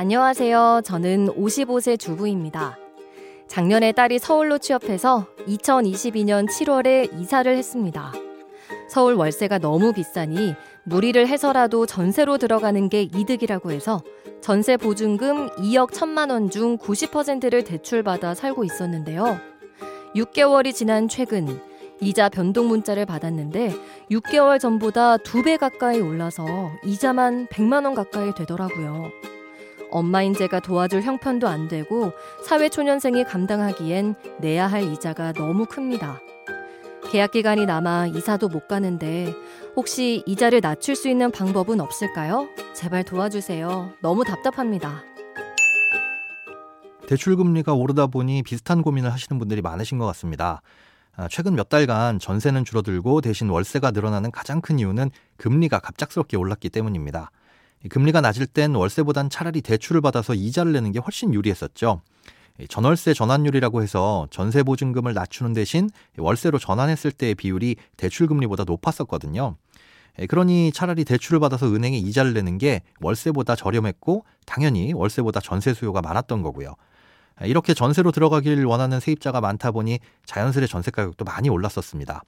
[0.00, 0.80] 안녕하세요.
[0.82, 2.78] 저는 55세 주부입니다.
[3.48, 8.10] 작년에 딸이 서울로 취업해서 2022년 7월에 이사를 했습니다.
[8.88, 14.00] 서울 월세가 너무 비싸니 무리를 해서라도 전세로 들어가는 게 이득이라고 해서
[14.40, 19.38] 전세 보증금 2억 1천만 원 중 90%를 대출받아 살고 있었는데요.
[20.16, 21.60] 6개월이 지난 최근
[22.00, 23.74] 이자 변동 문자를 받았는데
[24.10, 26.46] 6개월 전보다 2배 가까이 올라서
[26.86, 29.10] 이자만 100만 원 가까이 되더라고요.
[29.90, 32.12] 엄마인 제가 도와줄 형편도 안 되고
[32.44, 36.20] 사회초년생이 감당하기엔 내야 할 이자가 너무 큽니다.
[37.10, 39.34] 계약 기간이 남아 이사도 못 가는데
[39.74, 42.48] 혹시 이자를 낮출 수 있는 방법은 없을까요?
[42.74, 43.94] 제발 도와주세요.
[44.00, 45.02] 너무 답답합니다.
[47.08, 50.62] 대출 금리가 오르다 보니 비슷한 고민을 하시는 분들이 많으신 것 같습니다.
[51.16, 56.70] 아, 최근 몇 달간 전세는 줄어들고 대신 월세가 늘어나는 가장 큰 이유는 금리가 갑작스럽게 올랐기
[56.70, 57.32] 때문입니다.
[57.88, 62.02] 금리가 낮을 땐 월세보단 차라리 대출을 받아서 이자를 내는 게 훨씬 유리했었죠.
[62.68, 69.56] 전월세 전환율이라고 해서 전세 보증금을 낮추는 대신 월세로 전환했을 때의 비율이 대출 금리보다 높았었거든요.
[70.28, 76.42] 그러니 차라리 대출을 받아서 은행에 이자를 내는 게 월세보다 저렴했고 당연히 월세보다 전세 수요가 많았던
[76.42, 76.74] 거고요.
[77.44, 82.22] 이렇게 전세로 들어가길 원하는 세입자가 많다 보니 자연스레 전세 가격도 많이 올랐었습니다.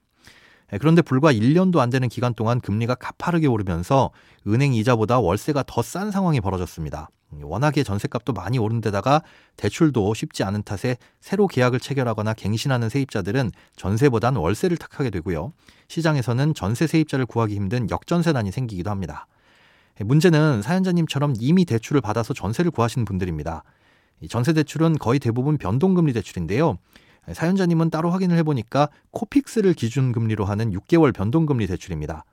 [0.71, 4.11] 예, 그런데 불과 1년도 안 되는 기간 동안 금리가 가파르게 오르면서
[4.47, 7.09] 은행 이자보다 월세가 더 싼 상황이 벌어졌습니다.
[7.41, 9.23] 워낙에 전세값도 많이 오른 데다가
[9.57, 15.51] 대출도 쉽지 않은 탓에 새로 계약을 체결하거나 갱신하는 세입자들은 전세보단 월세를 택하게 되고요.
[15.87, 19.25] 시장에서는 전세 세입자를 구하기 힘든 역전세난이 생기기도 합니다.
[19.99, 23.63] 예, 문제는 사연자님처럼 이미 대출을 받아서 전세를 구하시는 분들입니다.
[24.29, 26.77] 전세 대출은 거의 대부분 변동금리 대출인데요.
[27.31, 32.25] 사연자님은 따로 확인을 해보니까 코픽스를 기준 금리로 하는 6개월 변동금리 대출입니다.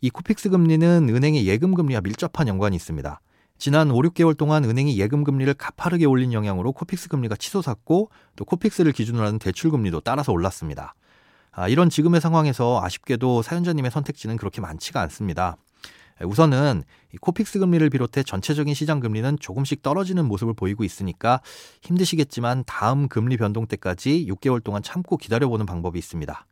[0.00, 3.20] 이 코픽스 금리는 은행의 예금 금리와 밀접한 연관이 있습니다.
[3.58, 8.92] 지난 5, 6개월 동안 은행이 예금 금리를 가파르게 올린 영향으로 코픽스 금리가 치솟았고 또 코픽스를
[8.92, 10.94] 기준으로 하는 대출 금리도 따라서 올랐습니다.
[11.52, 15.56] 아, 이런 지금의 상황에서 아쉽게도 사연자님의 선택지는 그렇게 많지가 않습니다.
[16.22, 16.82] 우선은
[17.20, 21.40] 코픽스 금리를 비롯해 전체적인 시장 금리는 조금씩 떨어지는 모습을 보이고 있으니까
[21.82, 26.46] 힘드시겠지만 다음 금리 변동 때까지 6개월 동안 참고 기다려보는 방법이 있습니다.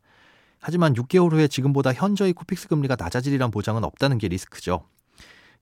[0.59, 4.87] 하지만 6개월 후에 지금보다 현저히 코픽스 금리가 낮아지리란 보장은 없다는 게 리스크죠.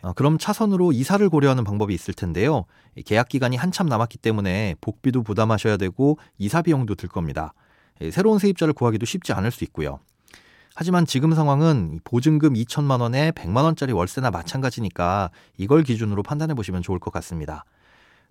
[0.01, 2.65] 어, 그럼 차선으로 이사를 고려하는 방법이 있을 텐데요.
[3.05, 7.53] 계약 기간이 한참 남았기 때문에 복비도 부담하셔야 되고 이사 비용도 들 겁니다.
[8.11, 9.99] 새로운 세입자를 구하기도 쉽지 않을 수 있고요.
[10.75, 16.99] 하지만 지금 상황은 보증금 2천만 원에 100만 원짜리 월세나 마찬가지니까 이걸 기준으로 판단해 보시면 좋을
[16.99, 17.63] 것 같습니다.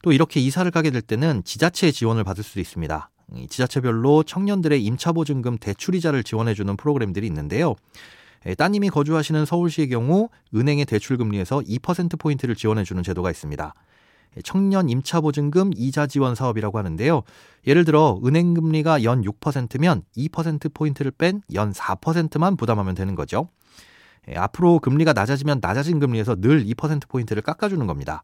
[0.02, 3.10] 또 이렇게 이사를 가게 될 때는 지자체 지원을 받을 수도 있습니다.
[3.48, 7.76] 지자체별로 청년들의 임차보증금 대출이자를 지원해주는 프로그램들이 있는데요.
[8.58, 13.72] 따님이 거주하시는 서울시의 경우 은행의 대출금리에서 2%포인트를 지원해주는 제도가 있습니다.
[14.44, 17.22] 청년 임차보증금 이자 지원 사업이라고 하는데요.
[17.66, 23.48] 예를 들어 은행 금리가 연 6%면 2% 포인트를 뺀 연 4%만 부담하면 되는 거죠.
[24.28, 28.22] 예, 앞으로 금리가 낮아지면 낮아진 금리에서 늘 2% 포인트를 깎아주는 겁니다.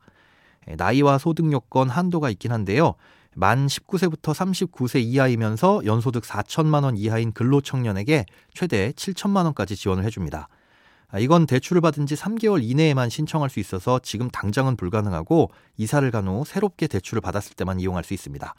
[0.69, 2.95] 예, 나이와 소득 요건 한도가 있긴 한데요.
[3.35, 10.49] 만 19세부터 39세 이하이면서 연소득 4천만 원 이하인 근로청년에게 최대 7천만 원까지 지원을 해줍니다.
[11.11, 16.29] 아, 이건 대출을 받은 지 3개월 이내에만 신청할 수 있어서 지금 당장은 불가능하고 이사를 간
[16.29, 18.55] 후 새롭게 대출을 받았을 때만 이용할 수 있습니다.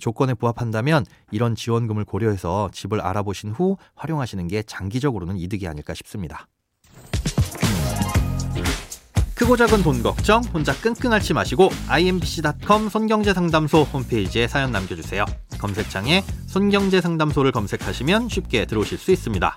[0.00, 6.46] 조건에 부합한다면 이런 지원금을 고려해서 집을 알아보신 후 활용하시는 게 장기적으로는 이득이 아닐까 싶습니다.
[9.34, 15.26] 크고 작은 돈 걱정 혼자 끙끙 앓지 마시고 imbc.com 손경제상담소 홈페이지에 사연 남겨주세요.
[15.58, 19.56] 검색창에 손경제상담소를 검색하시면 쉽게 들어오실 수 있습니다.